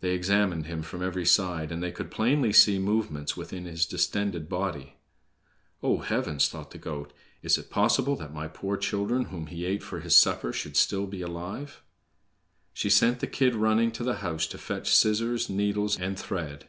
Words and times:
They 0.00 0.10
examined 0.10 0.66
him 0.66 0.82
from 0.82 1.04
every 1.04 1.24
side, 1.24 1.70
and 1.70 1.80
they 1.80 1.92
could 1.92 2.10
plainly 2.10 2.52
see 2.52 2.80
movements 2.80 3.36
within 3.36 3.64
his 3.64 3.86
distended 3.86 4.48
body. 4.48 4.96
"Ah, 5.84 5.98
heavens!" 5.98 6.48
thought 6.48 6.72
the 6.72 6.78
goat, 6.78 7.12
"is 7.44 7.56
it 7.56 7.70
possible 7.70 8.16
that 8.16 8.34
my 8.34 8.48
poor 8.48 8.76
children, 8.76 9.26
whom 9.26 9.46
he 9.46 9.64
ate 9.64 9.84
for 9.84 10.00
his 10.00 10.16
supper, 10.16 10.52
should 10.52 10.72
be 10.72 10.78
still 10.78 11.14
alive?" 11.24 11.80
She 12.72 12.90
sent 12.90 13.20
the 13.20 13.28
kid 13.28 13.54
running 13.54 13.92
to 13.92 14.02
the 14.02 14.16
house 14.16 14.48
to 14.48 14.58
fetch 14.58 14.92
scissors, 14.96 15.48
needles, 15.48 15.96
and 15.96 16.18
thread. 16.18 16.68